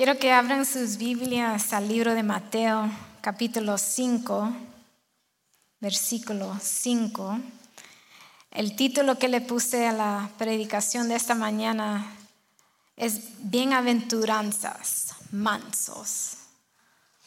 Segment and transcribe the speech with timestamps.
[0.00, 4.50] Quiero que abran sus Biblias al libro de Mateo, capítulo 5,
[5.78, 7.38] versículo 5.
[8.50, 12.16] El título que le puse a la predicación de esta mañana
[12.96, 16.38] es Bienaventuranzas, mansos.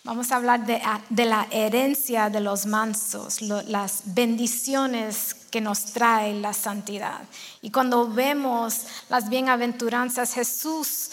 [0.03, 6.53] Vamos a hablar de, la herencia de los mansos, las bendiciones que nos trae la
[6.53, 7.21] santidad.
[7.61, 11.11] Y cuando vemos las bienaventuranzas, Jesús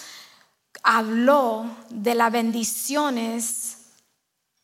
[0.82, 3.76] habló de las bendiciones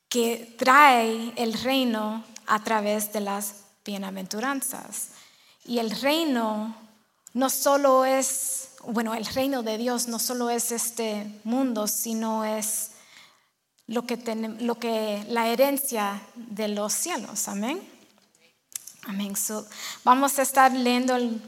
[0.09, 5.09] que trae el reino a través de las bienaventuranzas.
[5.65, 6.77] Y el reino
[7.35, 12.93] no solo es, bueno, el reino de Dios no solo es este mundo, sino es
[13.87, 14.17] lo que,
[14.61, 17.49] lo que la herencia de los cielos.
[17.49, 17.81] Amén.
[19.05, 19.35] Amén.
[20.03, 21.41] vamos a estar leyendo el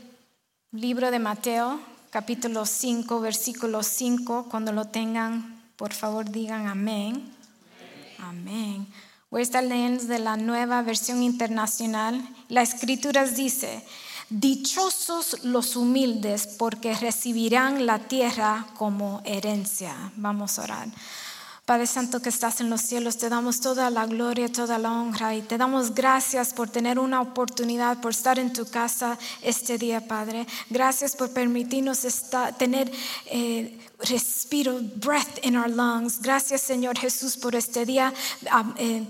[0.70, 4.48] libro de Mateo, capítulo 5, versículo 5.
[4.50, 7.34] Cuando lo tengan, por favor digan amén.
[8.18, 8.86] Amén.
[9.30, 12.26] Voy a estar de la nueva versión internacional.
[12.48, 13.84] La escritura dice,
[14.30, 19.94] dichosos los humildes porque recibirán la tierra como herencia.
[20.16, 20.88] Vamos a orar.
[21.68, 25.34] Padre Santo que estás en los cielos, te damos toda la gloria, toda la honra
[25.34, 30.08] y te damos gracias por tener una oportunidad, por estar en tu casa este día,
[30.08, 30.46] Padre.
[30.70, 32.06] Gracias por permitirnos
[32.56, 32.90] tener
[33.26, 36.22] eh, respiro, breath in our lungs.
[36.22, 38.14] Gracias, Señor Jesús, por este día.
[38.78, 39.04] Eh,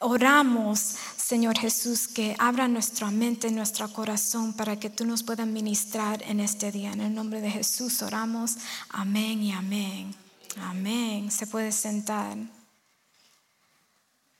[0.00, 6.22] oramos, Señor Jesús, que abra nuestra mente, nuestro corazón para que tú nos puedas ministrar
[6.24, 6.92] en este día.
[6.92, 8.58] En el nombre de Jesús oramos.
[8.90, 10.21] Amén y amén.
[10.60, 11.30] Amén.
[11.30, 12.36] Se puede sentar.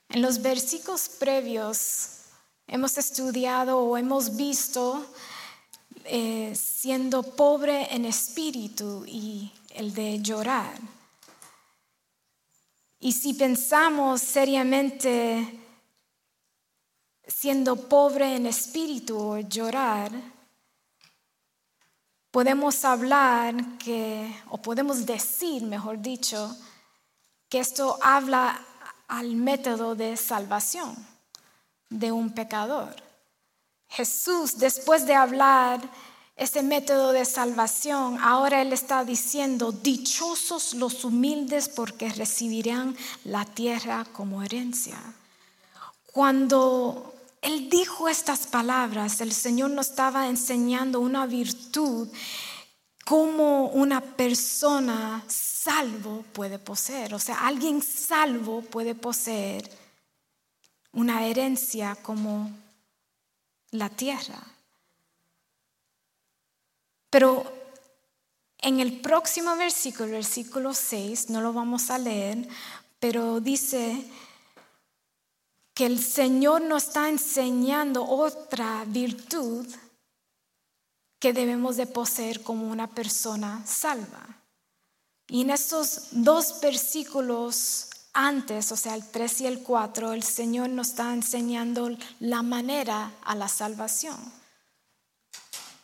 [0.08, 2.18] En los versículos previos
[2.66, 5.06] hemos estudiado o hemos visto
[6.04, 10.74] eh, siendo pobre en espíritu y el de llorar.
[13.00, 15.58] Y si pensamos seriamente
[17.26, 20.12] siendo pobre en espíritu o llorar,
[22.32, 26.56] podemos hablar que, o podemos decir, mejor dicho,
[27.48, 28.58] que esto habla
[29.06, 30.96] al método de salvación
[31.90, 32.96] de un pecador.
[33.88, 35.80] Jesús, después de hablar
[36.34, 44.06] ese método de salvación, ahora Él está diciendo, dichosos los humildes porque recibirán la tierra
[44.10, 44.96] como herencia.
[46.10, 52.08] Cuando él dijo estas palabras, el Señor nos estaba enseñando una virtud
[53.04, 57.12] como una persona salvo puede poseer.
[57.14, 59.68] O sea, alguien salvo puede poseer
[60.92, 62.50] una herencia como
[63.72, 64.40] la tierra.
[67.10, 67.52] Pero
[68.58, 72.48] en el próximo versículo, versículo 6, no lo vamos a leer,
[73.00, 74.06] pero dice
[75.74, 79.66] que el Señor nos está enseñando otra virtud
[81.18, 84.42] que debemos de poseer como una persona salva.
[85.28, 90.68] Y en esos dos versículos antes, o sea, el 3 y el 4, el Señor
[90.68, 94.18] nos está enseñando la manera a la salvación.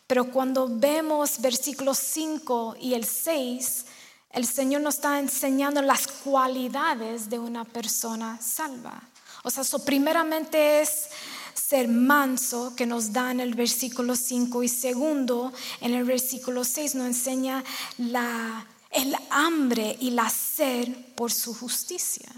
[0.05, 3.85] Pero cuando vemos versículos 5 y el 6,
[4.31, 9.01] el Señor nos está enseñando las cualidades de una persona salva.
[9.49, 11.09] O sea, so primeramente es
[11.55, 15.51] ser manso que nos da en el versículo 5 y segundo
[15.81, 17.63] en el versículo 6 nos enseña
[17.97, 22.29] el hambre y la sed por su justicia.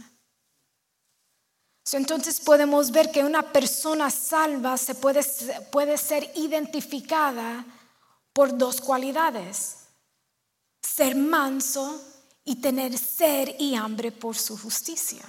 [1.92, 5.22] entonces podemos ver que una persona salva se puede,
[5.70, 7.66] puede ser identificada
[8.32, 9.80] por dos cualidades.
[10.82, 12.02] Ser manso
[12.46, 15.22] y tener sed y hambre por su justicia.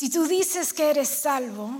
[0.00, 1.70] Si tú dices que eres salvo,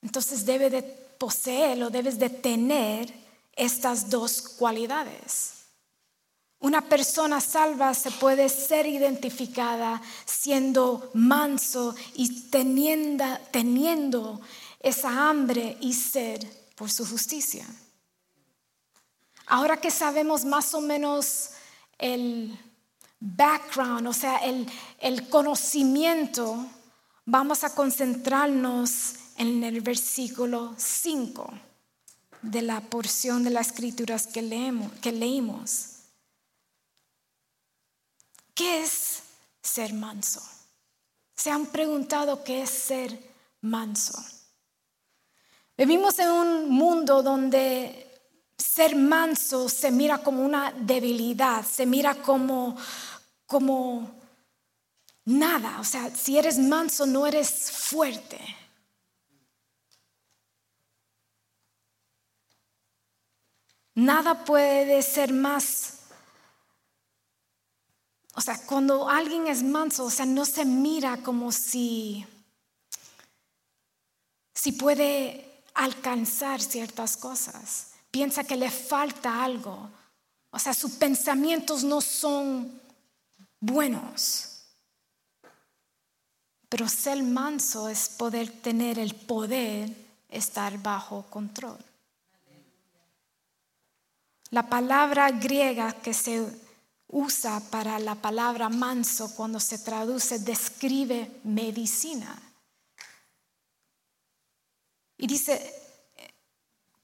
[0.00, 3.12] entonces debe de poseer o debes de tener
[3.52, 5.64] estas dos cualidades.
[6.60, 14.40] Una persona salva se puede ser identificada siendo manso y teniendo,
[14.78, 16.46] esa hambre y sed
[16.76, 17.66] por su justicia.
[19.46, 21.50] Ahora que sabemos más o menos
[21.98, 22.56] el
[23.18, 26.68] background, o sea, el conocimiento
[27.24, 31.52] vamos a concentrarnos en el versículo 5
[32.42, 35.96] de la porción de las escrituras que, leemos, que leímos.
[38.54, 39.22] ¿Qué es
[39.62, 40.42] ser manso?
[41.34, 43.18] ¿Se han preguntado qué es ser
[43.62, 44.22] manso?
[45.76, 48.10] Vivimos en un mundo donde
[48.58, 52.76] ser manso se mira como una debilidad, se mira como,
[53.46, 54.19] como
[55.24, 55.80] nada.
[55.80, 58.38] O sea, si eres manso no eres fuerte.
[63.94, 66.00] Nada puede ser más
[68.34, 72.24] o sea, cuando alguien es manso, o sea, no se mira como si,
[74.54, 77.88] si puede alcanzar ciertas cosas.
[78.10, 79.90] Piensa que le falta algo.
[80.50, 82.80] O sea, sus pensamientos no son
[83.60, 84.49] buenos.
[86.70, 89.92] Pero ser manso es poder tener el poder
[90.28, 91.76] estar bajo control.
[94.50, 96.46] La palabra griega que se
[97.08, 102.40] usa para la palabra manso cuando se traduce, describe medicina.
[105.18, 105.74] Y dice,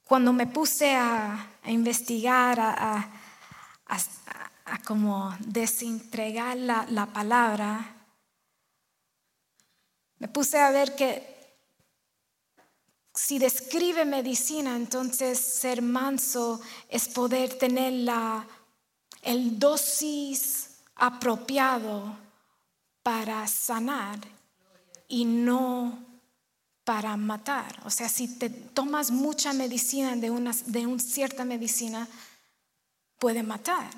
[0.05, 3.09] cuando me puse a, investigar, a,
[4.85, 7.96] como desentregar la, la palabra,
[10.19, 11.35] me puse a ver que
[13.13, 18.47] si describe medicina, entonces ser manso es poder tener la
[19.23, 22.17] el dosis apropiado
[23.03, 24.19] para sanar
[25.07, 25.99] y no
[26.83, 27.81] para matar.
[27.85, 32.07] O sea, si te tomas mucha medicina de una, de cierta medicina,
[33.19, 33.89] puede matar.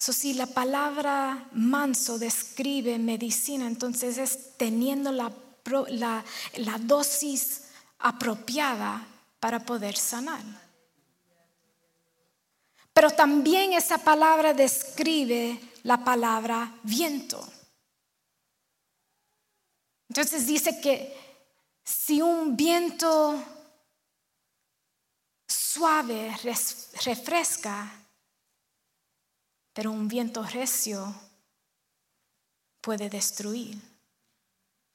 [0.00, 5.30] So, si la palabra manso describe medicina, entonces es teniendo la,
[5.66, 7.64] la dosis
[7.98, 9.06] apropiada
[9.38, 10.40] para poder sanar.
[12.94, 17.46] Pero también esa palabra describe la palabra viento.
[20.08, 21.14] Entonces dice que
[21.84, 23.38] si un viento
[25.46, 26.34] suave
[27.04, 27.99] refresca,
[29.80, 31.14] pero un viento recio
[32.82, 33.80] puede destruir,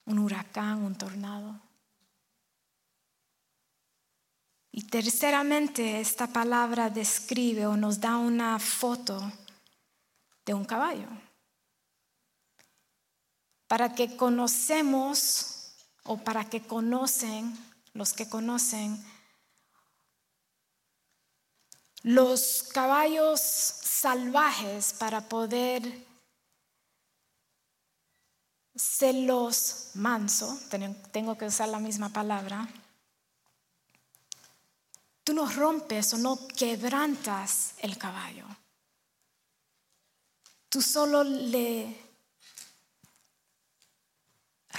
[0.05, 1.59] un huracán, un tornado.
[4.71, 9.19] Y terceramente, esta palabra describe o nos da una foto
[10.45, 11.07] de un caballo.
[13.65, 17.57] Para que conocemos o para que conocen,
[17.93, 19.03] los que conocen,
[22.05, 26.05] los caballos salvajes para poder
[28.75, 30.59] ser los manso,
[31.11, 32.69] tengo que usar la misma palabra,
[35.23, 38.45] Tú no rompes o no quebrantas el caballo.
[40.69, 41.97] Tú solo le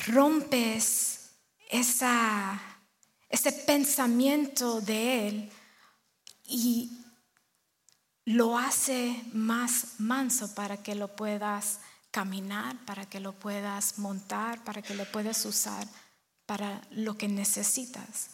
[0.07, 1.31] rompes
[1.69, 2.61] esa,
[3.29, 5.53] ese pensamiento de él
[6.45, 7.06] y
[8.27, 11.81] lo hace más manso para que lo puedas
[12.11, 15.87] caminar, para que lo puedas montar, para que lo puedas usar
[16.47, 18.31] para lo que necesitas.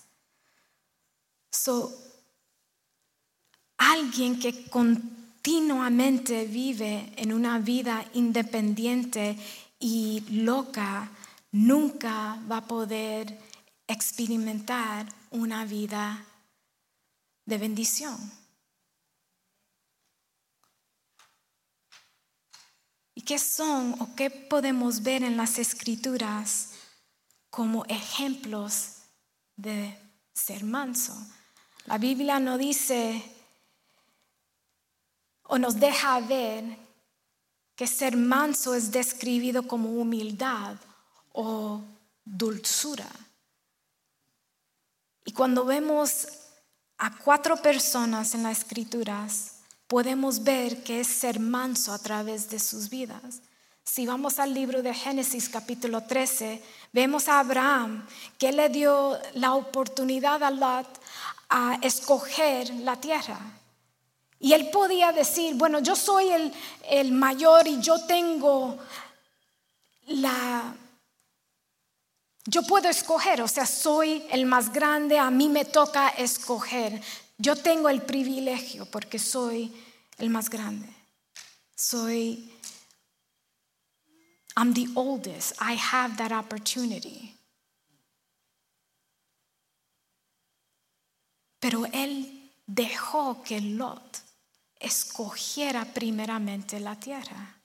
[1.51, 1.93] So,
[3.79, 9.37] alguien que continuamente vive en una vida independiente
[9.79, 11.11] y loca
[11.51, 13.39] nunca va a poder
[13.87, 16.25] experimentar una vida
[17.45, 18.42] de bendición.
[23.23, 26.71] ¿Y qué son o qué podemos ver en las escrituras
[27.51, 28.97] como ejemplos
[29.55, 29.97] de
[30.35, 31.17] ser manso?
[31.85, 33.23] La Biblia no dice
[35.45, 36.65] o nos deja ver
[37.77, 40.75] que ser manso es describido como humildad
[41.31, 41.81] o
[42.25, 43.09] dulzura.
[45.25, 46.27] Y cuando vemos
[46.99, 49.62] a cuatro personas en las escrituras,
[49.93, 53.43] podemos ver que es ser manso a través de sus vidas.
[53.85, 56.63] Si vamos al libro de Génesis capítulo 13,
[56.95, 58.07] vemos a Abraham
[58.39, 60.87] que le dio la oportunidad a Lot
[61.51, 63.39] a escoger la tierra.
[64.41, 66.55] Y él podía decir, bueno, yo soy el,
[66.89, 68.79] el mayor y yo tengo
[70.07, 70.75] la...
[72.47, 76.99] Yo puedo escoger, o sea, soy el más grande, a mí me toca escoger.
[77.43, 79.75] Yo tengo el privilegio porque soy
[80.19, 80.89] el más grande.
[81.75, 82.53] Soy,
[84.57, 87.37] I'm the oldest, I have that opportunity.
[91.59, 94.23] Pero él dejó que Lot
[94.79, 97.61] escogiera primeramente la tierra.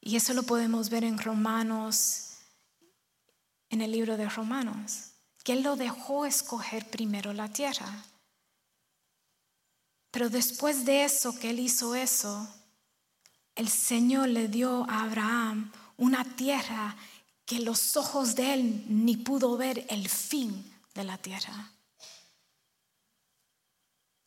[0.00, 2.38] Y eso lo podemos ver en Romanos,
[3.68, 5.12] en el libro de Romanos,
[5.48, 8.04] que Él lo dejó escoger primero la tierra.
[10.10, 12.46] Pero después de eso, que Él hizo eso,
[13.54, 16.94] el Señor le dio a Abraham una tierra
[17.46, 21.72] que los ojos de Él ni pudo ver el fin de la tierra.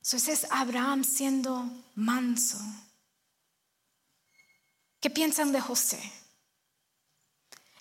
[0.02, 2.58] Entonces Abraham siendo manso.
[5.00, 6.02] ¿Qué piensan de José?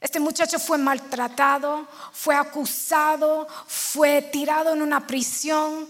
[0.01, 5.87] Este muchacho fue maltratado, fue acusado, fue tirado en una prisión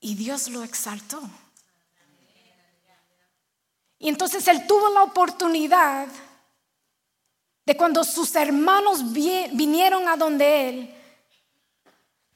[0.00, 1.20] y Dios lo exaltó.
[3.98, 6.08] Y entonces él tuvo la oportunidad
[7.66, 10.94] de cuando sus hermanos vinieron a donde él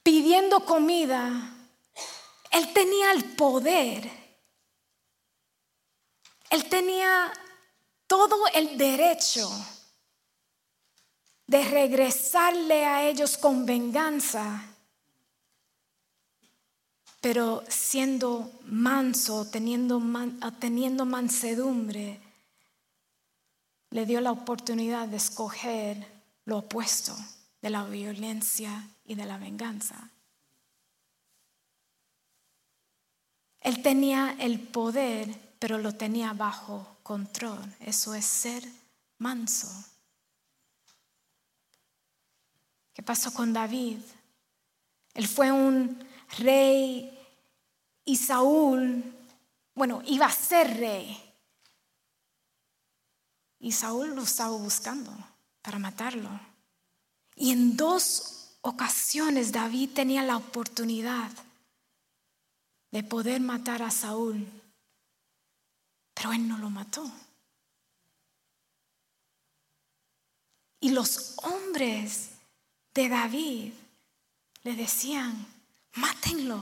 [0.03, 1.31] pidiendo comida,
[2.51, 4.11] él tenía el poder,
[6.51, 7.33] él tenía
[8.07, 9.51] todo el derecho
[11.53, 14.65] de regresarle a ellos con venganza,
[17.21, 20.01] pero siendo manso, teniendo,
[20.59, 22.19] teniendo mansedumbre,
[23.91, 26.07] le dio la oportunidad de escoger
[26.47, 27.15] lo opuesto
[27.61, 30.09] de la violencia y de la venganza.
[33.61, 35.29] Él tenía el poder,
[35.59, 37.61] pero lo tenía bajo control.
[37.79, 38.67] Eso es ser
[39.19, 39.92] manso.
[42.93, 43.99] ¿Qué pasó con David?
[45.15, 46.07] Él fue un
[46.39, 47.19] rey
[48.05, 49.03] y Saúl,
[49.75, 51.19] bueno, iba a ser rey.
[53.59, 55.13] Y Saúl lo estaba buscando
[55.63, 56.29] para matarlo.
[57.37, 61.31] Y en dos ocasiones David tenía la oportunidad
[62.91, 64.47] de poder matar a Saúl,
[66.13, 67.11] pero él no lo mató.
[70.81, 72.32] Y los hombres
[72.95, 73.73] de David
[74.63, 75.47] le decían,
[75.95, 76.61] mátenlo,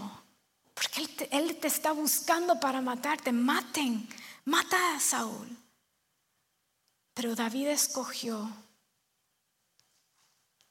[0.74, 4.08] porque él te, él te está buscando para matarte, maten,
[4.44, 5.48] mata a Saúl.
[7.14, 8.50] Pero David escogió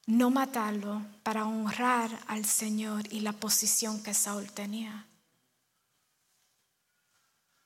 [0.07, 5.05] no matarlo para honrar al Señor y la posición que Saúl tenía.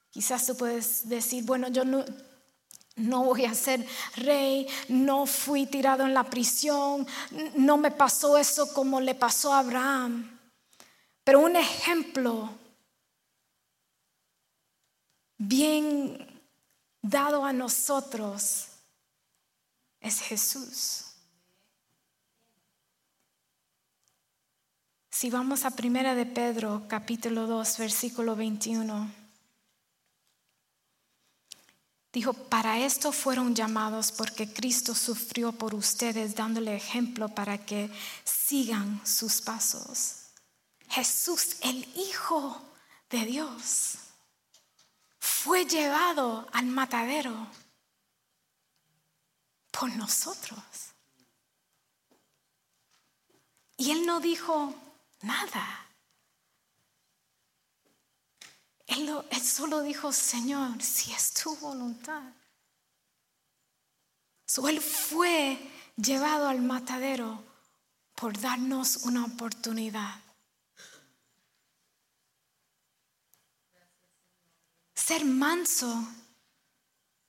[0.09, 2.03] Quizás tú puedes decir, bueno, yo no,
[2.95, 3.85] no voy a ser
[4.15, 7.07] rey, no fui tirado en la prisión,
[7.55, 10.39] no me pasó eso como le pasó a Abraham.
[11.23, 12.50] Pero un ejemplo
[15.38, 16.41] bien
[17.01, 18.67] dado a nosotros
[20.00, 21.05] es Jesús.
[25.09, 29.23] Si vamos a Primera de Pedro, capítulo 2, versículo 21.
[32.13, 37.89] Dijo, para esto fueron llamados porque Cristo sufrió por ustedes dándole ejemplo para que
[38.24, 40.27] sigan sus pasos.
[40.89, 42.62] Jesús, el Hijo
[43.10, 43.96] de Dios,
[45.17, 47.48] fue llevado al matadero
[49.72, 50.62] por nosotros.
[53.75, 54.75] Y él no dijo
[55.22, 55.83] nada.
[58.95, 62.23] Él, solo dijo, Señor, si es tu voluntad.
[64.67, 65.57] él fue
[65.95, 67.43] llevado al matadero
[68.15, 70.19] por darnos una oportunidad.
[74.93, 76.07] Ser manso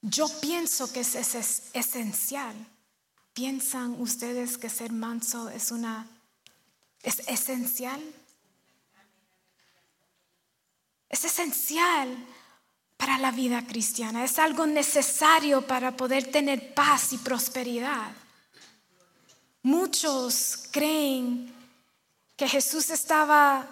[0.07, 1.15] yo pienso que es,
[1.73, 2.55] esencial.
[3.33, 6.07] ¿Piensan ustedes que ser manso es una
[7.03, 8.03] es esencial?
[11.15, 12.09] Es esencial
[12.97, 18.11] para la vida cristiana, es algo necesario para poder tener paz y prosperidad.
[19.63, 21.55] Muchos creen
[22.35, 23.65] que Jesús estaba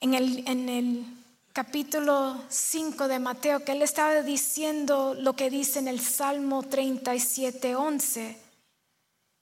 [0.00, 1.06] en el,
[1.52, 7.76] capítulo 5 de Mateo, que él estaba diciendo lo que dice en el Salmo 37,
[7.76, 8.36] 11,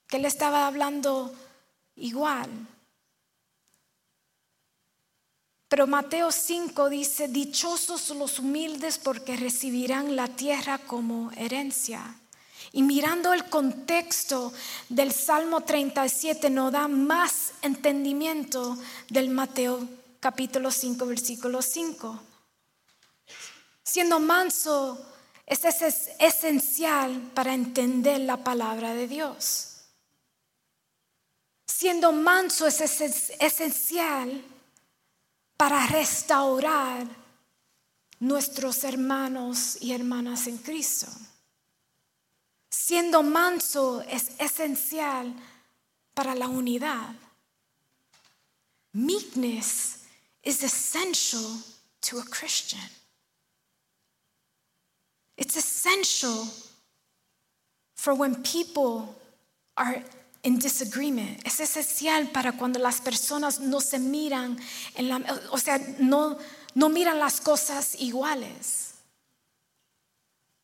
[0.05, 1.33] que él estaba hablando
[1.95, 2.51] igual.
[5.67, 12.19] Pero Mateo 5 dice, dichosos los humildes porque recibirán la tierra como herencia.
[12.71, 14.53] Y mirando el contexto
[14.89, 18.77] del Salmo 37 nos da más entendimiento
[19.09, 19.87] del Mateo
[20.19, 22.21] capítulo 5, versículo 5.
[23.83, 24.99] Siendo manso
[25.45, 25.63] es
[26.19, 29.71] esencial para entender la palabra de Dios.
[31.65, 34.43] Siendo manso es esencial
[35.57, 37.07] para restaurar
[38.19, 41.07] nuestros hermanos y hermanas en Cristo.
[42.69, 45.33] Siendo manso es esencial
[46.13, 47.15] para la unidad.
[48.93, 50.05] Meekness
[50.43, 51.59] is essential
[52.01, 52.89] to a Christian.
[55.37, 56.47] It's essential
[57.95, 59.15] for when people
[59.75, 60.01] are
[60.45, 61.45] in disagreement.
[61.45, 64.57] Es esencial para cuando las personas no se miran,
[64.93, 65.17] en la,
[65.51, 66.37] o sea, no,
[66.75, 68.93] no miran las cosas iguales.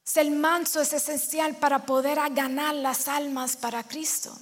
[0.04, 4.38] Ser manso es esencial para poder ganar las almas para Cristo.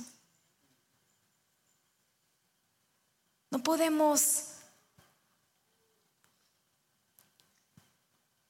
[3.51, 4.43] No podemos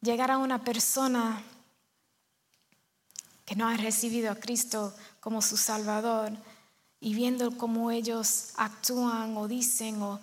[0.01, 1.43] llegar a una persona
[3.45, 6.31] que no ha recibido a Cristo como su Salvador
[6.99, 10.19] y viendo cómo ellos actúan o dicen o,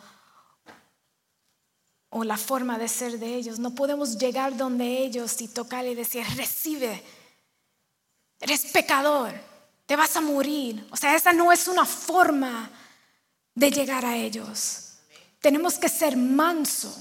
[2.10, 5.94] o la forma de ser de ellos, no podemos llegar donde ellos y tocar y
[5.94, 7.02] decir, recibe,
[8.40, 9.32] eres pecador,
[9.86, 10.86] te vas a morir.
[10.90, 12.70] O sea, esa no es una forma
[13.54, 14.98] de llegar a ellos.
[15.40, 16.94] Tenemos que ser manso.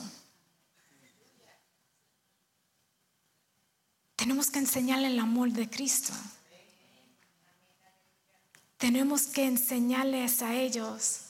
[4.15, 6.13] Tenemos que enseñarle el amor de Cristo.
[8.77, 11.22] Tenemos que enseñarles a ellos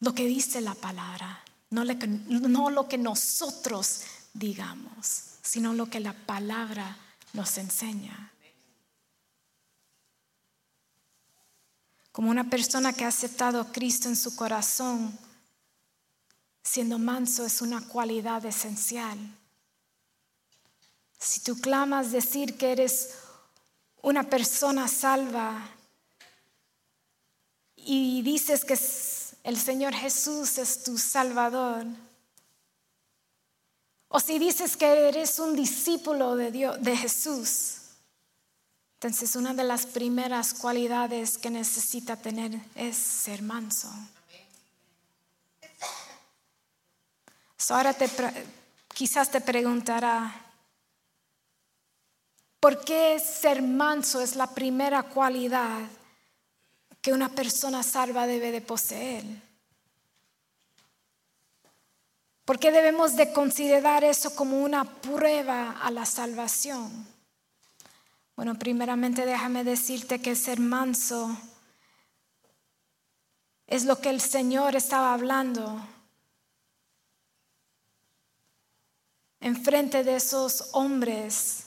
[0.00, 6.96] lo que dice la palabra, no, lo que nosotros digamos, sino lo que la palabra
[7.32, 8.32] nos enseña.
[12.12, 15.16] Como una persona que ha aceptado a Cristo en su corazón,
[16.62, 19.18] siendo manso es una cualidad esencial.
[21.18, 23.14] Si tú clamas decir que eres
[24.02, 25.68] una persona salva
[27.90, 28.78] y dices que
[29.44, 31.86] el Señor Jesús es tu Salvador,
[34.08, 37.76] o si dices que eres un discípulo de, Dios, de Jesús,
[38.96, 43.90] entonces una de las primeras cualidades que necesita tener es ser manso.
[47.70, 48.08] ahora te,
[48.94, 50.34] quizás te preguntará,
[52.60, 55.88] ¿por qué ser manso es la primera cualidad
[57.00, 59.24] que una persona salva debe de poseer?
[62.44, 67.06] ¿Por qué debemos de considerar eso como una prueba a la salvación?
[68.36, 71.36] Bueno, primeramente déjame decirte que ser manso
[73.66, 75.86] es lo que el Señor estaba hablando
[79.40, 81.64] en frente de esos hombres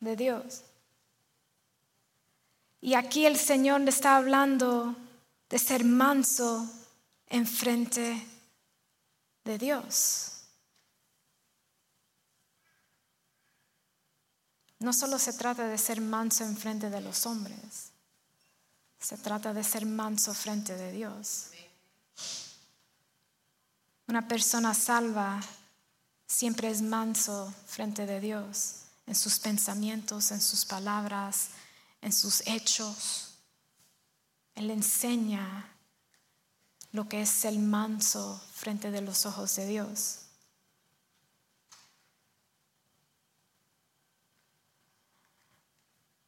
[0.00, 0.62] de Dios.
[2.80, 4.94] Y aquí el Señor le está hablando
[5.48, 6.68] de ser manso
[7.28, 8.26] en frente
[9.44, 10.32] de Dios.
[14.78, 17.92] No solo se trata de ser manso en frente de los hombres,
[18.98, 21.50] se trata de ser manso frente de Dios.
[24.06, 25.40] Una persona salva
[26.26, 31.48] siempre es manso frente de Dios, en sus pensamientos, en sus palabras,
[32.06, 33.34] en sus hechos.
[34.54, 35.68] Él enseña
[36.92, 40.20] lo que es el manso frente de los ojos de Dios.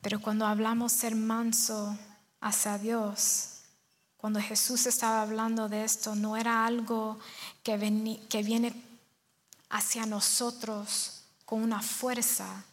[0.01, 1.97] Pero cuando hablamos ser manso
[2.41, 3.61] hacia Dios,
[4.17, 7.21] cuando Jesús estaba hablando de esto, no era algo
[7.62, 8.75] que, que viene
[9.71, 12.64] hacia nosotros con una fuerza.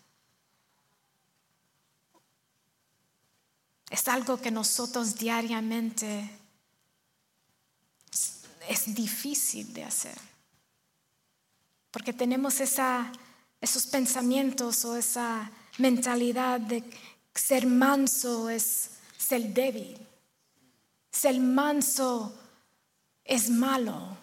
[3.90, 6.30] Es algo que nosotros diariamente
[8.68, 10.18] es difícil de hacer.
[11.92, 16.84] Porque tenemos esos pensamientos o esa mentalidad de
[17.34, 19.98] ser manso es ser débil.
[21.12, 22.36] Ser manso
[23.24, 24.18] es malo.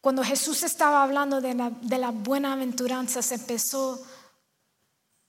[0.00, 4.06] Cuando Jesús estaba hablando de la, de la buena aventuranza, se empezó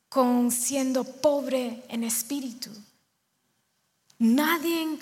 [0.10, 2.70] con siendo pobre en espíritu.
[4.20, 5.00] Nadie,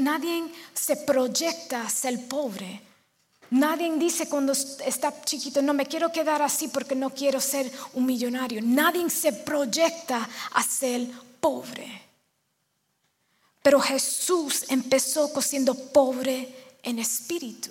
[0.00, 2.90] nadie se proyecta a ser pobre
[3.50, 8.06] Nadie dice cuando está chiquito, no me quiero quedar así porque no quiero ser un
[8.06, 8.60] millonario.
[8.62, 11.08] Nadie se proyecta a ser
[11.40, 12.02] pobre.
[13.60, 17.70] Pero Jesús empezó siendo pobre en espíritu.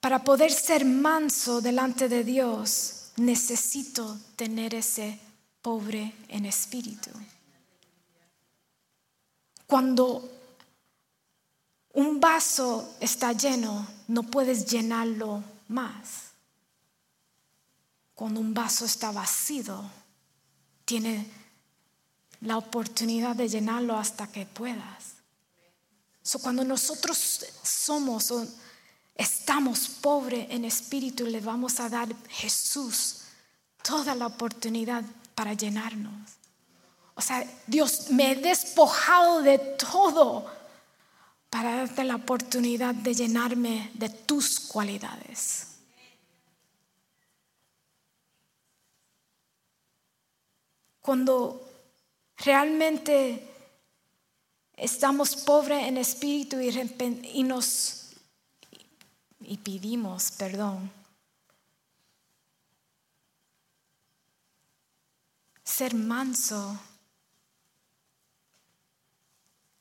[0.00, 5.20] Para poder ser manso delante de Dios, necesito tener ese
[5.60, 7.10] pobre en espíritu.
[9.66, 10.28] Cuando
[11.92, 16.30] un vaso está lleno, no puedes llenarlo más.
[18.14, 19.82] Cuando un vaso está vacío,
[20.84, 21.30] tiene
[22.40, 25.16] la oportunidad de llenarlo hasta que puedas.
[26.42, 28.32] Cuando nosotros somos
[29.14, 33.22] estamos pobres en espíritu, le vamos a dar Jesús
[33.82, 36.40] toda la oportunidad para llenarnos.
[37.14, 40.50] O sea, Dios, me he despojado de todo
[41.50, 45.66] para darte la oportunidad de llenarme de tus cualidades.
[51.02, 51.68] Cuando
[52.36, 53.46] realmente
[54.76, 56.70] estamos pobres en espíritu y,
[57.34, 57.99] y nos
[59.40, 60.90] y pedimos perdón.
[65.64, 66.78] Ser manso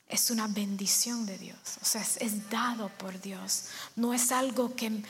[0.08, 5.04] es una bendición de Dios, o sea, es, dado por Dios, no es algo que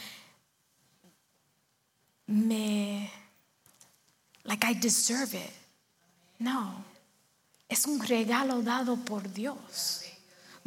[2.28, 3.12] me,
[4.44, 5.54] like I deserve it,
[6.40, 6.84] no,
[7.70, 9.99] es un regalo dado por Dios.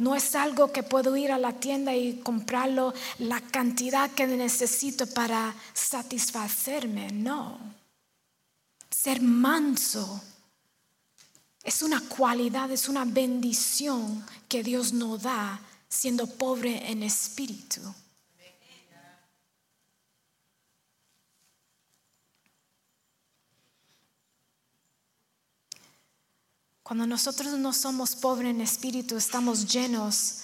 [0.03, 5.07] No es algo que puedo ir a la tienda y comprarlo la cantidad que necesito
[5.07, 7.57] para satisfacerme, no.
[8.91, 10.21] Ser manso
[11.63, 17.79] es una cualidad, es una bendición que Dios nos da siendo pobre en espíritu.
[26.83, 30.41] Cuando nosotros no somos pobres en espíritu, estamos llenos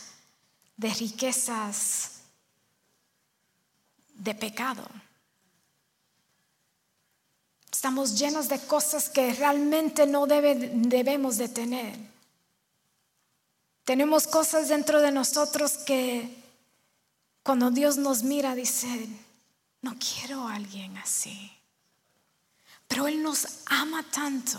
[0.78, 2.12] de riquezas
[4.13, 4.88] de pecado.
[7.69, 11.97] Estamos llenos de cosas que realmente no debemos de tener.
[13.84, 16.41] Tenemos cosas dentro de nosotros que
[17.43, 19.08] cuando Dios nos mira dice,
[19.82, 21.52] no quiero a alguien así.
[22.88, 24.58] Pero Él nos ama tanto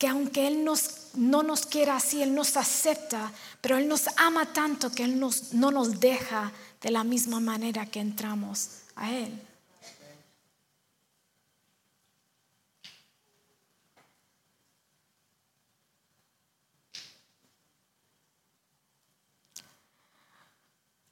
[0.00, 4.90] que aunque Él no nos quiera así, Él nos acepta, pero Él nos ama tanto
[4.90, 9.38] que Él no nos deja de la misma manera que entramos a Él.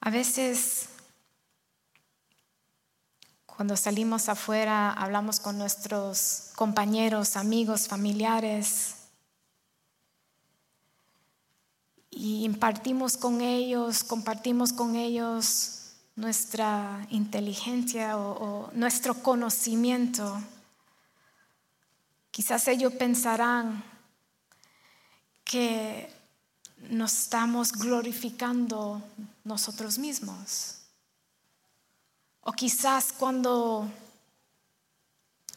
[0.00, 0.88] A veces
[3.58, 8.94] cuando salimos afuera hablamos con nuestros compañeros, amigos, familiares
[12.08, 20.40] y impartimos con ellos, compartimos con ellos nuestra inteligencia o, nuestro conocimiento.
[22.30, 23.82] Quizás ellos pensarán
[25.42, 26.08] que
[26.90, 29.02] nos estamos glorificando
[29.42, 30.77] nosotros mismos.
[32.48, 33.86] O quizás cuando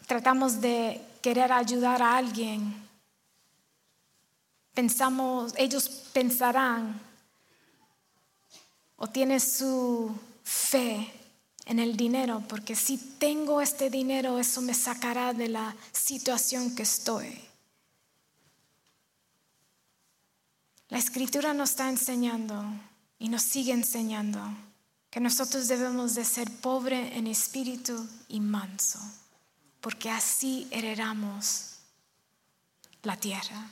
[0.07, 2.75] tratamos de querer ayudar a alguien,
[4.73, 6.99] pensamos, ellos pensarán
[8.97, 11.09] o tienen su fe
[11.63, 16.83] en el dinero, porque si tengo este dinero, eso me sacará de la situación que
[16.83, 17.41] estoy.
[20.89, 22.65] La escritura nos está enseñando
[23.17, 24.41] y nos sigue enseñando
[25.11, 28.99] que nosotros debemos de ser pobre en espíritu y manso,
[29.81, 31.75] porque así heredamos
[33.03, 33.69] la tierra.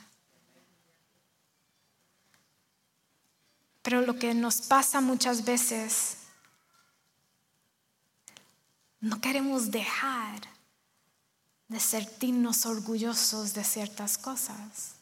[3.80, 6.18] Pero lo que nos pasa muchas veces,
[9.00, 10.42] no queremos dejar
[11.68, 14.96] de sentirnos orgullosos de ciertas cosas.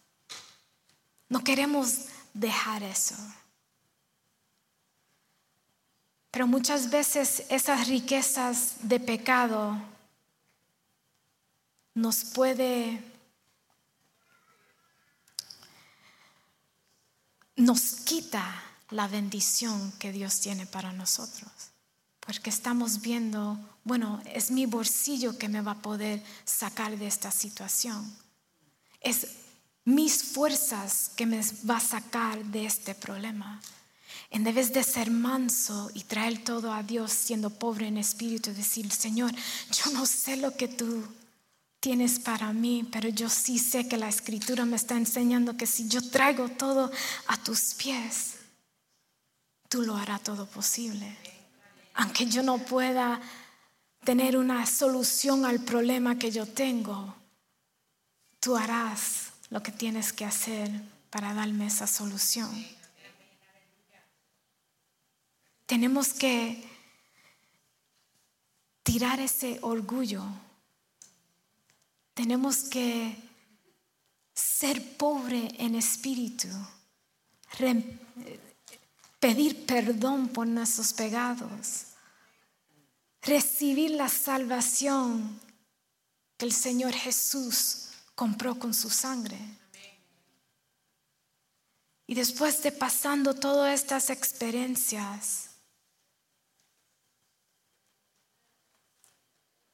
[1.29, 3.17] No queremos dejar eso.
[6.31, 9.81] Pero muchas veces esas riquezas de pecado
[11.95, 13.03] nos puede
[17.57, 21.51] nos quita la bendición que Dios tiene para nosotros.
[22.21, 27.31] Porque estamos viendo, bueno, es mi bolsillo que me va a poder sacar de esta
[27.31, 28.15] situación.
[29.01, 29.27] Es
[29.85, 33.61] mis fuerzas que me va a sacar de este problema.
[34.31, 38.91] En vez de ser manso y traer todo a Dios siendo pobre en espíritu, decir,
[38.93, 41.03] Señor, yo no sé lo que tú
[41.81, 45.89] tienes para mí, pero yo sí sé que la escritura me está enseñando que si
[45.89, 46.91] yo traigo todo
[47.27, 48.35] a tus pies,
[49.69, 51.17] tú lo harás todo posible.
[51.95, 53.21] Aunque yo no pueda
[54.05, 57.15] tener una solución al problema que yo tengo,
[58.41, 60.71] tú harás lo que tienes que hacer
[61.11, 62.78] para darme esa solución.
[65.69, 66.67] Tenemos que
[68.83, 70.25] tirar ese orgullo.
[72.15, 73.15] Tenemos que
[74.33, 76.49] ser pobre en espíritu,
[79.21, 81.89] pedir perdón por nuestros pecados,
[83.21, 85.39] recibir la salvación
[86.39, 89.39] que el Señor Jesús compró con su sangre.
[92.07, 95.48] Y después de pasando todas estas experiencias,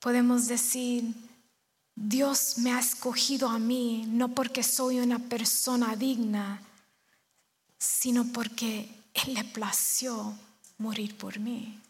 [0.05, 1.15] podemos decir,
[1.95, 6.61] Dios me ha escogido a mí no porque soy una persona digna,
[7.79, 10.35] sino porque Él le plació
[10.77, 11.81] morir por mí.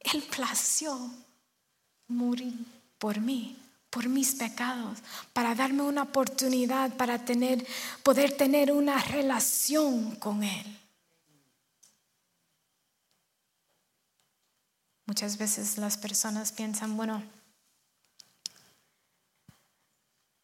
[0.00, 1.10] Él plació
[2.06, 2.54] morir
[2.98, 3.58] por mí
[3.90, 4.98] por mis pecados,
[5.32, 7.66] para darme una oportunidad para tener,
[8.02, 10.78] poder tener una relación con Él.
[15.08, 17.22] Muchas veces las personas piensan, bueno,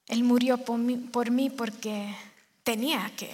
[0.07, 2.17] Él murió por mí, por mí porque
[2.63, 3.31] tenía que.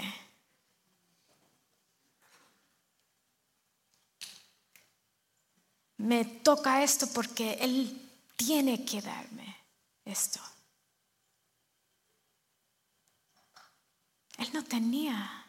[5.98, 9.56] Me toca esto porque Él tiene que darme
[10.04, 10.40] esto.
[14.36, 15.46] Él no tenía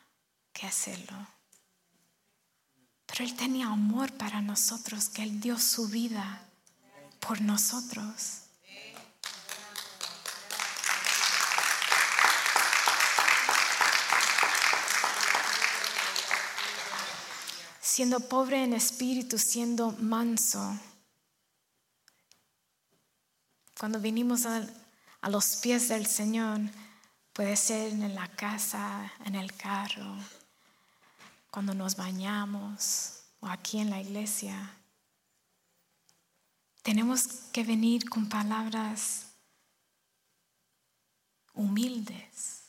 [0.54, 1.18] que hacerlo,
[3.12, 6.48] pero Él tenía amor para nosotros, que Él dio su vida
[7.20, 8.38] por nosotros.
[17.82, 20.80] Siendo pobre en espíritu, siendo manso
[23.82, 24.64] cuando vinimos a,
[25.28, 26.60] los pies del Señor,
[27.34, 30.18] puede ser en la casa, en el carro,
[31.52, 34.78] cuando nos bañamos o aquí en la iglesia.
[36.82, 39.28] Tenemos que venir con palabras
[41.54, 42.64] humildes,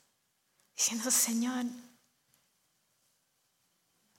[0.77, 1.65] diciendo, Señor,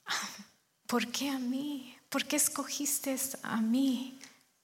[0.87, 1.95] ¿por qué a mí?
[2.09, 4.19] ¿Por qué escogiste a mí?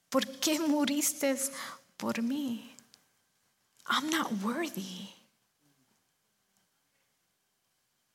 [0.08, 1.36] ¿Por qué muriste
[2.00, 2.74] por mí.
[3.86, 5.19] I'm not worthy.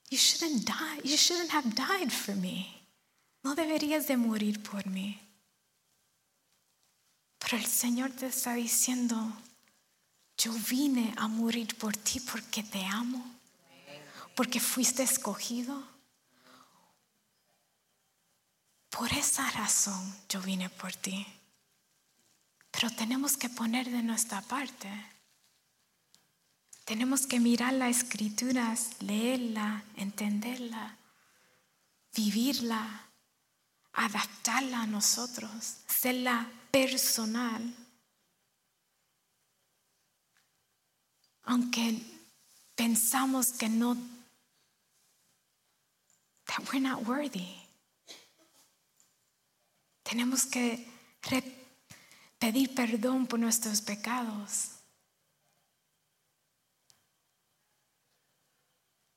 [0.10, 1.02] You shouldn't die.
[1.04, 2.84] You shouldn't have died for me.
[3.44, 5.20] No deberías de morir por mí.
[7.40, 9.16] Pero el Señor te está diciendo,
[10.38, 13.24] yo vine a morir por ti porque te amo,
[14.36, 15.84] porque fuiste escogido.
[18.90, 21.26] Por esa razón yo vine por ti.
[22.72, 24.90] Pero tenemos que poner de nuestra parte.
[26.86, 30.96] Tenemos que mirar las escrituras, leerla, entenderla,
[32.16, 33.10] vivirla,
[33.94, 37.76] adaptarla a nosotros, serla personal.
[41.46, 42.00] Aunque
[42.76, 43.98] pensamos que no,
[46.46, 47.66] that we're not worthy.
[50.04, 50.88] Tenemos que
[52.38, 54.76] pedir perdón por nuestros pecados.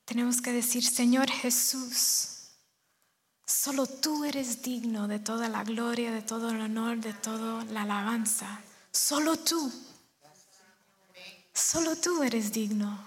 [0.08, 2.28] Tenemos que decir, Señor Jesús,
[3.44, 7.82] solo tú eres digno de toda la gloria, de todo el honor, de toda la
[7.82, 8.62] alabanza.
[8.90, 9.70] Solo tú.
[11.52, 12.98] Solo tú eres digno.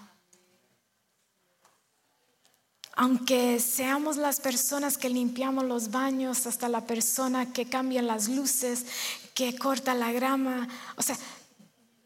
[2.93, 8.85] Aunque seamos las personas que limpiamos los baños, hasta la persona que cambia las luces,
[9.33, 10.67] que corta la grama.
[10.97, 11.17] O sea,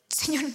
[0.07, 0.45] Señor,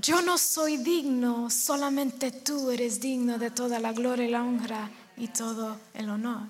[0.00, 4.90] yo no soy digno, solamente tú eres digno de toda la gloria y la honra
[5.16, 6.48] y todo el honor.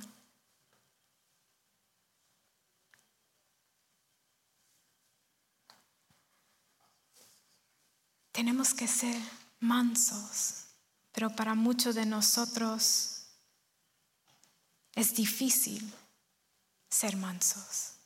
[8.33, 9.17] Tenemos que ser
[9.61, 10.67] mansos,
[11.13, 13.27] pero para muchos de nosotros
[14.95, 15.91] es difícil
[16.91, 17.97] ser mansos.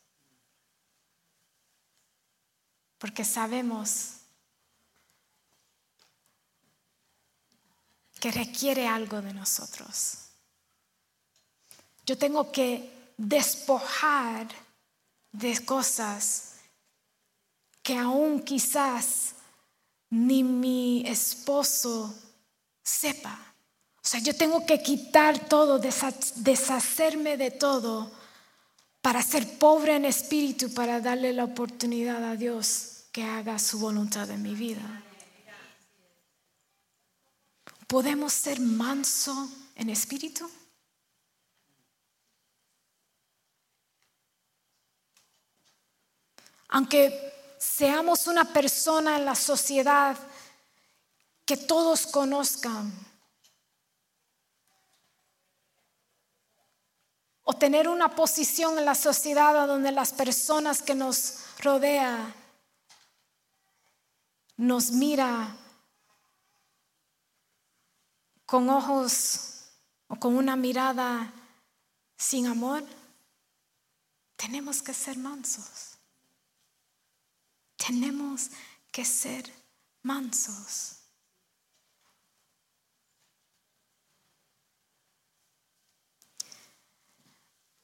[3.01, 4.20] porque sabemos
[8.21, 10.19] que requiere algo de nosotros.
[12.05, 14.47] Yo tengo que despojar
[15.33, 16.57] de cosas
[17.83, 19.35] que aún quizás
[20.11, 22.15] ni mi esposo
[22.83, 23.39] sepa.
[23.97, 28.11] O sea, yo tengo que quitar todo, deshacerme de todo
[29.01, 34.31] para ser pobre en espíritu, para darle la oportunidad a Dios que haga su voluntad
[34.31, 35.05] en mi vida.
[37.91, 40.49] ¿Podemos ser manso en espíritu?
[46.69, 50.17] Aunque seamos una persona en la sociedad
[51.45, 52.93] que todos conozcan.
[57.43, 62.33] O tener una posición en la sociedad donde las personas que nos rodean
[64.57, 65.57] nos mira
[68.51, 69.71] con ojos
[70.09, 71.33] o con una mirada
[72.17, 72.85] sin amor,
[74.35, 75.99] tenemos que ser mansos.
[77.77, 78.51] Tenemos
[78.91, 79.49] que ser
[80.03, 80.97] mansos.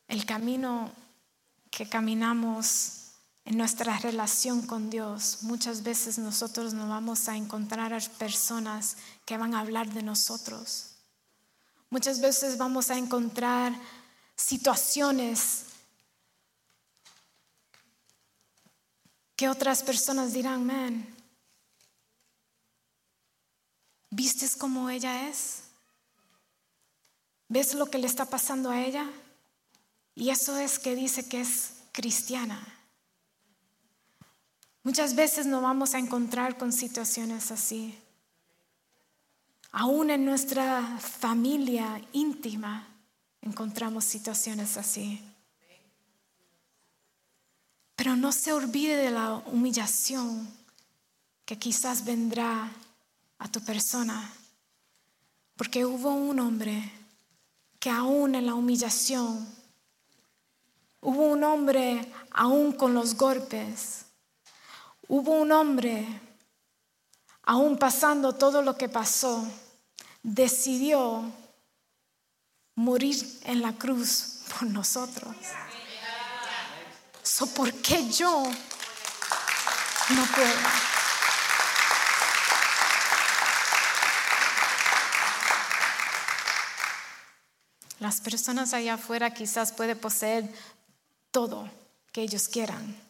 [0.09, 0.91] El camino
[1.71, 3.06] que caminamos
[3.47, 9.39] en nuestra relación con Dios, muchas veces nosotros nos vamos a encontrar a personas que
[9.39, 10.97] van a hablar de nosotros.
[11.89, 13.73] Muchas veces vamos a encontrar
[14.35, 15.67] situaciones
[19.37, 21.07] que otras personas dirán, man,
[24.11, 25.63] ¿vistes cómo ella es?
[27.49, 29.09] ¿Ves lo que le está pasando a ella?
[30.17, 32.76] Y eso es que dice que es cristiana.
[34.87, 37.99] Muchas veces nos vamos a encontrar con situaciones así.
[39.73, 42.87] Aún en nuestra familia íntima
[43.43, 45.21] encontramos situaciones así.
[47.97, 50.49] Pero no se olvide de la humillación
[51.45, 52.71] que quizás vendrá
[53.41, 54.33] a tu persona.
[55.57, 56.93] Porque hubo un hombre
[57.81, 59.49] que aún en la humillación,
[61.01, 64.06] hubo un hombre aún con los golpes,
[65.09, 66.05] Hubo un hombre,
[67.43, 69.47] aún pasando todo lo que pasó,
[70.23, 71.25] decidió
[72.75, 75.35] morir en la cruz por nosotros.
[77.23, 78.43] So, ¿Por qué yo
[80.11, 80.97] no puedo?
[87.99, 90.53] Las personas allá afuera quizás pueden poseer
[91.31, 91.69] todo
[92.13, 93.06] que ellos quieran.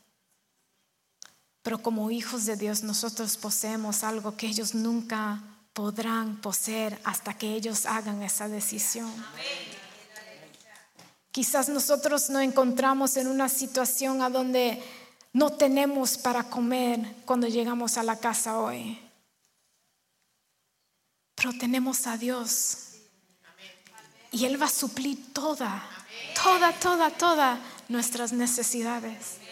[1.67, 7.55] Pero como hijos de Dios nosotros poseemos algo que ellos nunca podrán poseer hasta que
[7.55, 9.13] ellos hagan esa decisión.
[11.33, 14.81] Quizás nosotros nos encontramos en una situación a donde
[15.33, 19.01] no tenemos para comer cuando llegamos a la casa hoy.
[21.35, 22.93] Pero tenemos a Dios.
[24.31, 25.83] Y Él va a suplir toda,
[26.41, 29.46] toda, toda, toda nuestras necesidades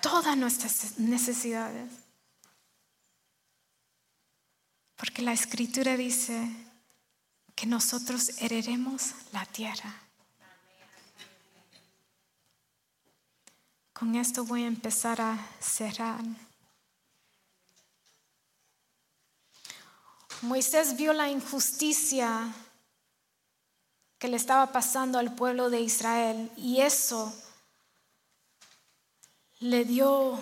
[0.00, 1.90] todas nuestras necesidades.
[4.96, 6.48] Porque la escritura dice
[7.54, 9.94] que nosotros heredemos la tierra.
[13.92, 16.24] Con esto voy a empezar a cerrar.
[20.42, 22.50] Moisés vio la injusticia
[24.18, 27.34] que le estaba pasando al pueblo de Israel y eso
[29.60, 30.38] le dio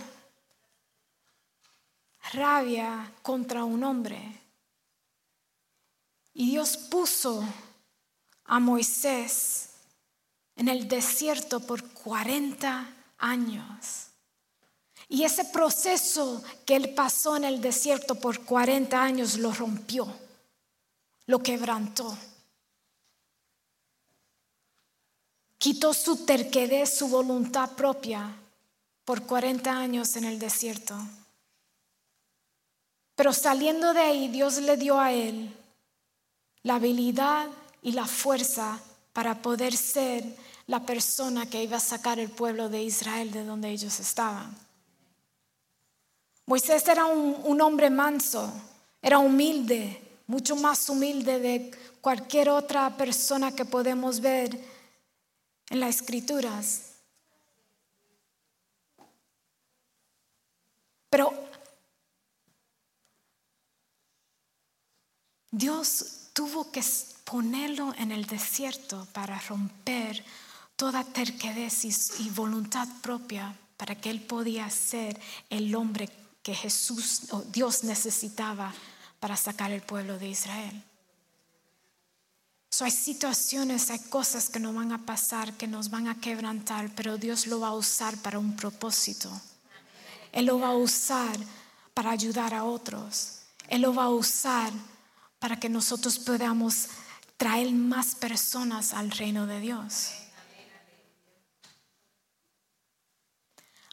[2.33, 4.21] rabia contra un hombre.
[6.35, 7.45] Y Dios puso
[8.45, 9.71] a Moisés
[10.55, 14.07] en el desierto por 40 años.
[15.09, 20.07] Y ese proceso que él pasó en el desierto por 40 años lo rompió,
[21.27, 22.17] lo quebrantó.
[25.57, 28.33] Quitó su terquedad, su voluntad propia
[29.09, 30.95] por 40 años en el desierto.
[33.15, 35.51] Pero saliendo de ahí, Dios le dio a él
[36.63, 37.47] la habilidad
[37.81, 38.79] y la fuerza
[39.15, 40.23] para poder ser
[40.67, 44.55] la persona que iba a sacar el pueblo de Israel de donde ellos estaban.
[46.45, 48.53] Moisés era un, hombre manso,
[49.01, 51.71] era humilde, mucho más humilde de
[52.03, 54.63] cualquier otra persona que podemos ver
[55.71, 56.98] en las escrituras.
[61.11, 61.33] Pero
[65.51, 66.83] Dios tuvo que
[67.25, 70.25] ponerlo en el desierto para romper
[70.77, 71.73] toda terquedad
[72.19, 75.19] y voluntad propia para que él podía ser
[75.51, 76.09] el hombre
[76.43, 78.73] que Jesús o Dios necesitaba
[79.21, 80.83] para sacar el pueblo de Israel.
[82.81, 87.19] hay situaciones, hay cosas que nos van a pasar, que nos van a quebrantar, pero
[87.19, 89.29] Dios lo va a usar para un propósito.
[90.33, 91.37] Él lo va a usar
[91.95, 93.43] para ayudar a otros.
[93.69, 94.73] Él lo va a usar
[95.39, 96.89] para que nosotros podamos
[97.37, 100.13] traer más personas al reino de Dios.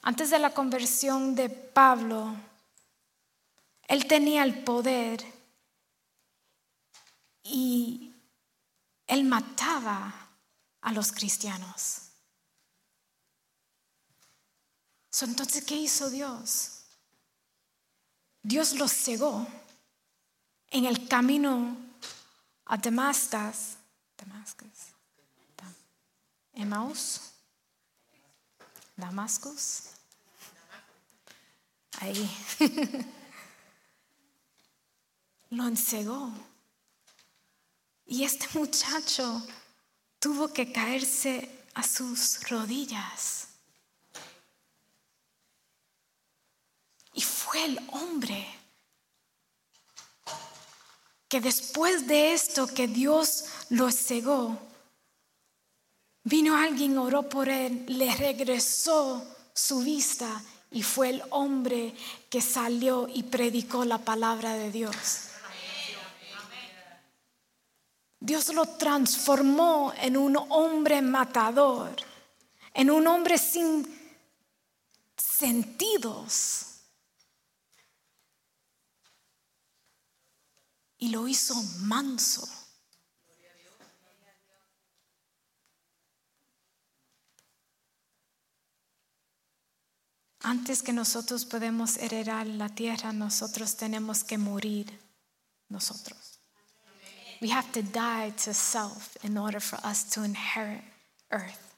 [0.01, 2.35] Antes de la conversión de Pablo,
[3.87, 5.25] él tenía el poder
[7.43, 8.13] y
[9.07, 10.13] él mataba
[10.81, 12.04] a los cristianos.
[15.23, 16.81] Entonces, ¿qué hizo Dios?
[18.43, 19.47] Dios los cegó
[20.69, 21.77] en el camino
[22.65, 23.77] a Damascus,
[24.17, 24.67] Damascus,
[26.53, 27.21] Emmaus,
[28.95, 29.83] Damascus,
[31.99, 32.29] ahí,
[35.49, 36.31] lo encegó.
[38.05, 39.45] Y este muchacho
[40.19, 43.47] tuvo que caerse a sus rodillas.
[47.15, 48.45] Y fue el hombre
[51.29, 54.59] que después de esto que Dios lo cegó,
[56.23, 61.95] vino alguien, oró por él, le regresó su vista y fue el hombre
[62.29, 65.29] que salió y predicó la palabra de Dios.
[68.19, 71.95] Dios lo transformó en un hombre matador,
[72.73, 73.87] en un hombre sin
[75.15, 76.74] sentidos.
[81.05, 82.47] Y lo hizo manso.
[90.39, 94.99] Antes que nosotros podemos heredar la tierra, nosotros tenemos que morir
[95.69, 96.39] nosotros.
[97.39, 100.81] We have to die to self in order for us to inherit
[101.29, 101.75] earth.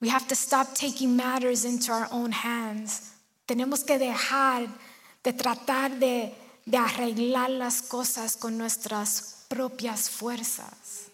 [0.00, 3.12] We have to stop taking matters into our own hands.
[3.46, 4.68] Tenemos que dejar
[5.22, 11.10] de tratar de, de arreglar las cosas con nuestras propias fuerzas.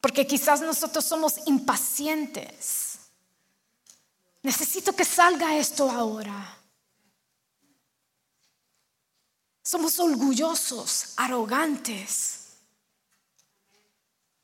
[0.00, 2.98] Porque quizás nosotros somos impacientes.
[4.42, 6.58] Necesito que salga esto ahora.
[9.62, 12.40] Somos orgullosos, arrogantes.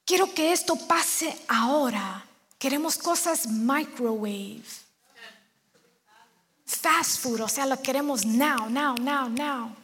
[0.04, 2.24] Quiero que esto pase ahora.
[2.56, 4.62] Queremos cosas microwave.
[6.68, 9.74] Fast food, o sea, lo queremos now, now, now, now.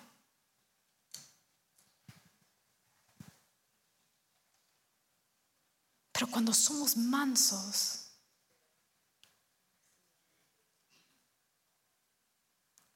[6.12, 8.10] Pero cuando somos mansos,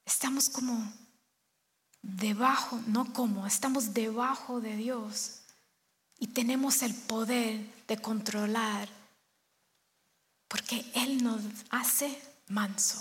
[0.05, 0.93] estamos como
[2.03, 5.41] debajo, no como, estamos debajo de Dios
[6.19, 8.87] y tenemos el poder de controlar
[10.47, 12.99] porque Él nos hace manso.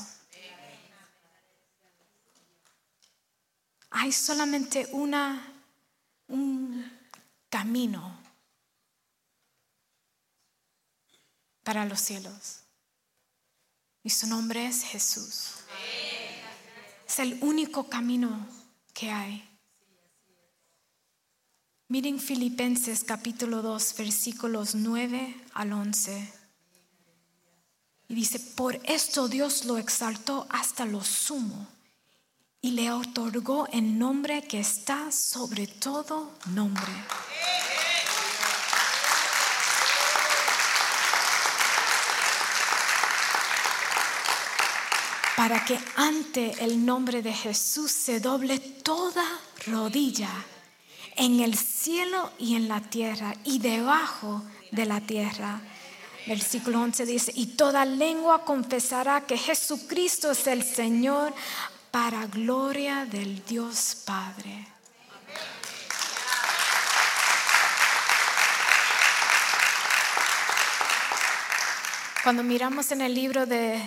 [3.89, 6.91] Hay solamente un
[7.49, 8.19] camino
[11.63, 12.61] para los cielos
[14.03, 15.51] y su nombre es Jesús.
[17.05, 18.47] Es el único camino
[18.93, 19.43] que hay.
[21.89, 26.33] Miren Filipenses capítulo 2, versículos 9 al 11.
[28.09, 31.67] Y dice, por esto Dios lo exaltó hasta lo sumo
[32.61, 36.91] y le otorgó el nombre que está sobre todo nombre.
[45.37, 49.23] para que ante el nombre de Jesús se doble toda
[49.67, 50.31] rodilla
[51.15, 55.61] en el cielo y en la tierra y debajo de la tierra.
[56.25, 61.33] Versículo 11 dice, y toda lengua confesará que Jesucristo es el Señor
[61.91, 64.67] para gloria del Dios Padre.
[72.23, 73.81] Cuando miramos en el libro de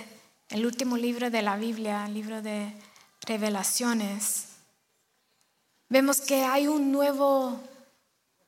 [0.49, 2.73] el último libro de la Biblia, el libro de
[3.21, 4.47] revelaciones,
[5.89, 7.61] vemos que hay un nuevo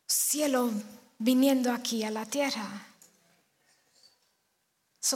[0.07, 0.71] cielo
[1.19, 2.87] viniendo aquí a la tierra.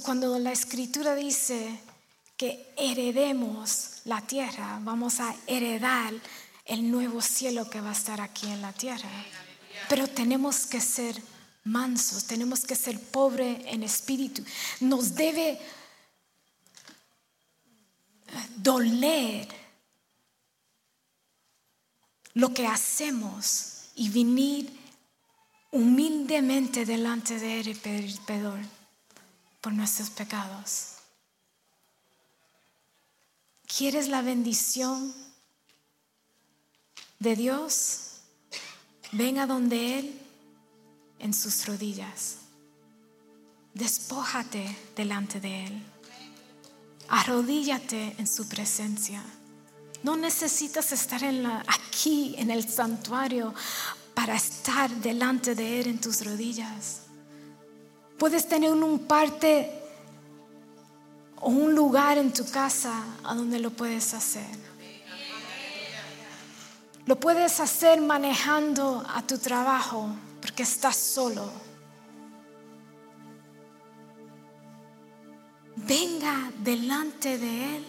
[0.04, 1.80] cuando la escritura dice
[2.36, 6.12] que heredemos la tierra, vamos a heredar
[6.64, 9.08] el nuevo cielo que va a estar aquí en la tierra.
[9.88, 11.20] Pero tenemos que ser
[11.64, 14.44] mansos, tenemos que ser pobres en espíritu.
[14.80, 15.58] Nos debe
[18.56, 19.48] doler
[22.34, 24.70] lo que hacemos y venir
[25.72, 28.68] humildemente delante de Él y pedir perdón
[29.60, 30.95] por nuestros pecados.
[33.66, 35.12] ¿Quieres la bendición
[37.18, 38.20] de Dios?
[39.12, 40.20] Ven a donde Él
[41.18, 42.36] en sus rodillas.
[43.74, 45.82] Despójate delante de Él.
[47.08, 49.22] Arrodíllate en su presencia
[50.02, 51.22] No necesitas estar
[51.68, 53.54] aquí en el santuario
[54.14, 57.02] para estar delante de Él en tus rodillas.
[58.18, 59.85] Puedes tener un parte
[61.40, 62.92] o un lugar en tu casa
[63.24, 64.66] a donde lo puedes hacer.
[67.06, 70.08] Lo puedes hacer manejando a tu trabajo
[70.40, 71.50] porque estás solo.
[75.76, 77.84] Venga delante de Él,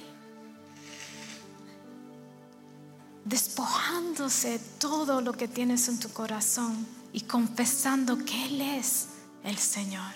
[3.26, 9.08] despojándose todo lo que tienes en tu corazón y confesando que Él es
[9.44, 10.14] el Señor.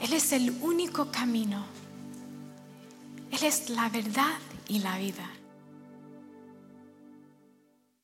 [0.00, 1.64] Él es el único camino.
[3.30, 4.34] Él es la verdad
[4.68, 5.28] y la vida.